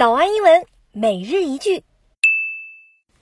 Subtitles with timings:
[0.00, 1.84] 早安英文每日一句。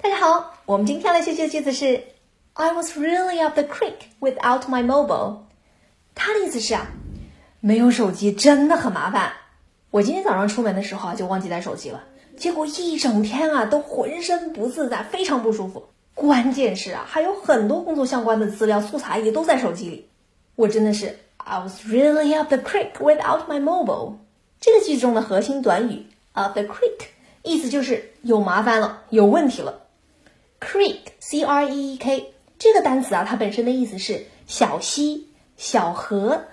[0.00, 2.04] 大家好，我们今天来学习的句子是
[2.52, 5.38] I was really up the creek without my mobile。
[6.14, 6.86] 它的意思是啊，
[7.58, 9.32] 没有手机真的很麻烦。
[9.90, 12.04] 我今天早上出门的时候啊，就忘记带手机了，
[12.36, 15.88] 结果一整天啊都浑身不自在，非常不舒服。
[16.14, 20.08] 关键是啊，还有很多工作相关的资料素材也都在手机里。
[20.54, 24.18] 我真的是 I was really up the creek without my mobile。
[24.60, 26.06] 这个句子中的核心短语。
[26.32, 27.06] Up the creek，
[27.42, 29.86] 意思就是有麻烦了，有问题了。
[30.60, 36.44] Creek，C R E E K，这个单词啊，它本身的意思是小溪、小河。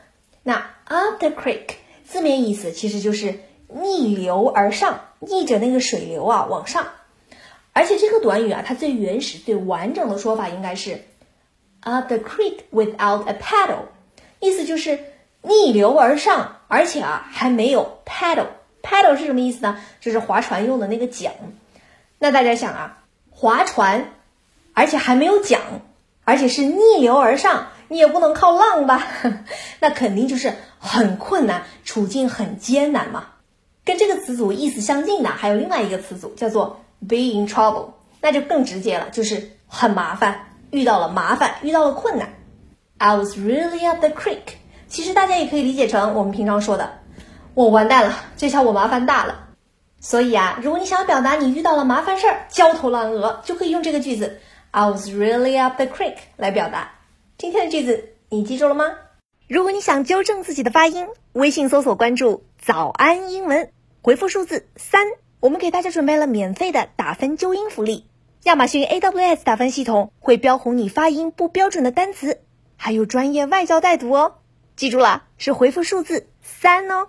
[0.43, 1.75] 那 up the creek
[2.05, 6.87] 字面意思其实就是逆流而上，逆着那个水流啊往上。
[7.73, 11.01] 而且这个短语啊，它最原始、最完整的说法应该是
[11.81, 13.85] up the creek without a paddle，
[14.39, 14.99] 意思就是
[15.41, 18.47] 逆流而上，而且啊还没有 paddle。
[18.85, 19.79] Paddle 是什么意思呢？
[19.99, 21.33] 就是划船用的那个桨。
[22.19, 24.11] 那大家想啊，划船，
[24.73, 25.59] 而且还没有桨，
[26.23, 29.05] 而且是逆流而上，你也不能靠浪吧？
[29.81, 33.27] 那肯定就是很困难，处境很艰难嘛。
[33.83, 37.89] 跟这个词组意思相近的还有另外一个词组叫做 be in trouble，
[38.21, 42.29] 那就更直接了，就是很麻烦，遇到了麻烦，遇到了困难。
[42.97, 44.55] I was really up the creek，
[44.87, 46.99] 其实大家也可以理解成我们平常说的。
[47.55, 49.47] 我完蛋了，这下我麻烦大了。
[50.01, 56.91] 所以啊，如果你想表达你遇到了麻烦事儿，焦头烂额，就可以用这个句子 I was really up the creek 来表达。
[57.37, 58.91] 今天的句子你记住了吗？
[59.47, 63.71] 如果你想纠正自己的发音，微信搜索关注“早安英文”，
[64.03, 65.07] 回复数字三，
[65.39, 68.05] 我们给大家准备了免费的打分纠音福利。
[68.43, 72.41] 亚马逊 AWS 打分系统会标红你发音不标准的单词，
[72.75, 74.35] 还有专业外教带读哦。
[74.75, 77.07] 记住了，是回复数字三哦。